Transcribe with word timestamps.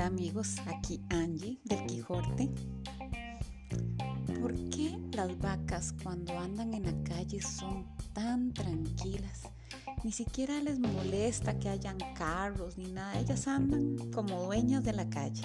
amigos, 0.00 0.56
aquí 0.66 1.00
Angie 1.10 1.58
del 1.64 1.86
Quijote. 1.86 2.50
¿Por 4.40 4.54
qué 4.70 4.98
las 5.12 5.38
vacas 5.38 5.94
cuando 6.02 6.36
andan 6.38 6.74
en 6.74 6.84
la 6.84 7.02
calle 7.04 7.40
son 7.40 7.86
tan 8.12 8.52
tranquilas? 8.52 9.42
Ni 10.02 10.12
siquiera 10.12 10.60
les 10.60 10.78
molesta 10.78 11.58
que 11.58 11.68
hayan 11.68 11.98
carros 12.14 12.76
ni 12.76 12.90
nada, 12.90 13.18
ellas 13.18 13.46
andan 13.46 13.96
como 14.10 14.44
dueñas 14.44 14.84
de 14.84 14.92
la 14.92 15.08
calle. 15.08 15.42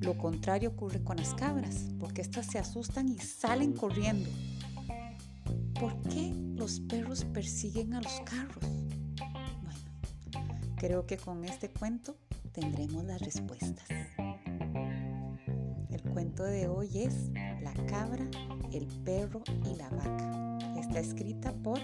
Lo 0.00 0.16
contrario 0.16 0.70
ocurre 0.70 1.02
con 1.02 1.16
las 1.16 1.34
cabras, 1.34 1.86
porque 1.98 2.22
éstas 2.22 2.46
se 2.46 2.58
asustan 2.58 3.08
y 3.08 3.18
salen 3.18 3.72
corriendo. 3.72 4.28
¿Por 5.78 6.00
qué 6.02 6.32
los 6.54 6.80
perros 6.80 7.24
persiguen 7.24 7.94
a 7.94 8.00
los 8.00 8.20
carros? 8.20 8.64
Bueno, 9.62 9.80
creo 10.76 11.06
que 11.06 11.16
con 11.16 11.44
este 11.44 11.70
cuento 11.70 12.16
tendremos 12.52 13.04
las 13.04 13.20
respuestas. 13.20 13.86
El 15.90 16.02
cuento 16.12 16.44
de 16.44 16.68
hoy 16.68 16.88
es 16.94 17.30
La 17.62 17.72
cabra, 17.86 18.28
el 18.72 18.86
perro 19.04 19.42
y 19.64 19.76
la 19.76 19.88
vaca. 19.90 20.58
Está 20.78 21.00
escrita 21.00 21.52
por 21.52 21.80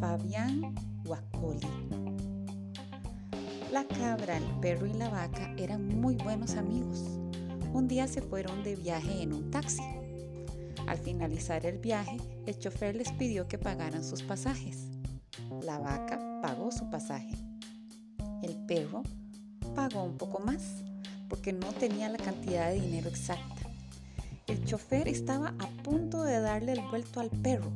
Fabián 0.00 0.74
Guacoli. 1.04 1.66
La 3.72 3.86
cabra, 3.86 4.36
el 4.36 4.60
perro 4.60 4.86
y 4.86 4.92
la 4.94 5.08
vaca 5.08 5.54
eran 5.56 5.86
muy 6.00 6.16
buenos 6.16 6.56
amigos. 6.56 7.04
Un 7.72 7.86
día 7.86 8.08
se 8.08 8.20
fueron 8.20 8.64
de 8.64 8.74
viaje 8.74 9.22
en 9.22 9.32
un 9.32 9.50
taxi. 9.50 9.82
Al 10.88 10.98
finalizar 10.98 11.64
el 11.66 11.78
viaje, 11.78 12.16
el 12.46 12.58
chofer 12.58 12.96
les 12.96 13.12
pidió 13.12 13.46
que 13.46 13.58
pagaran 13.58 14.02
sus 14.02 14.22
pasajes. 14.22 14.88
La 15.62 15.78
vaca 15.78 16.40
pagó 16.42 16.72
su 16.72 16.90
pasaje. 16.90 17.36
El 18.42 18.56
perro 18.66 19.04
pagó 19.74 20.04
un 20.04 20.16
poco 20.16 20.40
más 20.40 20.82
porque 21.28 21.52
no 21.52 21.68
tenía 21.72 22.08
la 22.08 22.18
cantidad 22.18 22.68
de 22.68 22.80
dinero 22.80 23.08
exacta. 23.08 23.70
El 24.46 24.64
chofer 24.64 25.06
estaba 25.06 25.54
a 25.58 25.66
punto 25.82 26.24
de 26.24 26.40
darle 26.40 26.72
el 26.72 26.82
vuelto 26.88 27.20
al 27.20 27.30
perro 27.30 27.70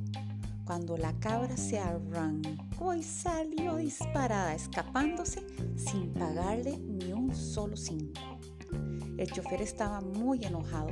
cuando 0.65 0.97
la 0.97 1.13
cabra 1.21 1.57
se 1.57 1.79
arrancó 1.79 2.95
y 2.95 3.03
salió 3.03 3.77
disparada, 3.77 4.55
escapándose 4.55 5.47
sin 5.77 6.13
pagarle 6.15 6.79
ni 6.79 7.13
un 7.13 7.35
solo 7.35 7.77
cinco. 7.77 8.21
El 9.17 9.31
chofer 9.31 9.63
estaba 9.63 10.01
muy 10.01 10.45
enojado 10.45 10.89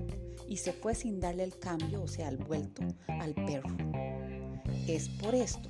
y 0.47 0.59
se 0.59 0.73
fue 0.73 0.95
sin 0.95 1.19
darle 1.19 1.45
el 1.45 1.59
cambio, 1.59 2.03
o 2.03 2.09
sea, 2.09 2.29
el 2.29 2.37
vuelto 2.37 2.83
al 3.09 3.35
perro. 3.35 3.75
Es 4.87 5.09
por 5.09 5.35
esto, 5.35 5.69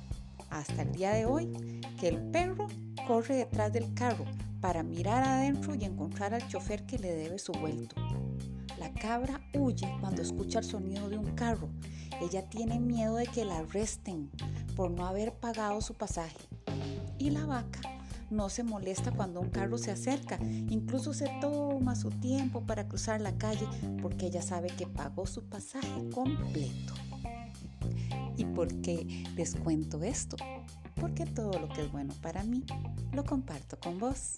hasta 0.49 0.83
el 0.83 0.91
día 0.91 1.11
de 1.13 1.25
hoy, 1.25 1.81
que 1.99 2.09
el 2.09 2.21
perro 2.29 2.67
corre 3.07 3.37
detrás 3.37 3.71
del 3.71 3.93
carro 3.93 4.25
para 4.63 4.81
mirar 4.81 5.25
adentro 5.25 5.75
y 5.75 5.83
encontrar 5.83 6.33
al 6.33 6.47
chofer 6.47 6.85
que 6.85 6.97
le 6.97 7.13
debe 7.13 7.37
su 7.37 7.51
vuelto. 7.51 7.97
La 8.79 8.93
cabra 8.93 9.41
huye 9.53 9.93
cuando 9.99 10.21
escucha 10.21 10.59
el 10.59 10.63
sonido 10.63 11.09
de 11.09 11.17
un 11.17 11.35
carro. 11.35 11.67
Ella 12.21 12.47
tiene 12.47 12.79
miedo 12.79 13.17
de 13.17 13.27
que 13.27 13.43
la 13.43 13.57
arresten 13.57 14.31
por 14.77 14.89
no 14.89 15.05
haber 15.05 15.33
pagado 15.33 15.81
su 15.81 15.95
pasaje. 15.95 16.37
Y 17.17 17.31
la 17.31 17.45
vaca 17.45 17.81
no 18.29 18.47
se 18.47 18.63
molesta 18.63 19.11
cuando 19.11 19.41
un 19.41 19.49
carro 19.49 19.77
se 19.77 19.91
acerca, 19.91 20.39
incluso 20.41 21.13
se 21.13 21.29
toma 21.41 21.97
su 21.97 22.09
tiempo 22.09 22.61
para 22.61 22.87
cruzar 22.87 23.19
la 23.19 23.37
calle 23.37 23.67
porque 24.01 24.27
ella 24.27 24.41
sabe 24.41 24.69
que 24.69 24.87
pagó 24.87 25.25
su 25.25 25.43
pasaje 25.43 26.09
completo. 26.09 26.93
¿Y 28.37 28.45
por 28.45 28.73
qué 28.79 29.25
les 29.35 29.55
cuento 29.55 30.01
esto? 30.03 30.37
Porque 31.03 31.25
todo 31.25 31.59
lo 31.59 31.67
que 31.67 31.81
es 31.81 31.91
bueno 31.91 32.13
para 32.21 32.43
mí 32.43 32.63
lo 33.11 33.25
comparto 33.25 33.77
con 33.77 33.99
vos. 33.99 34.37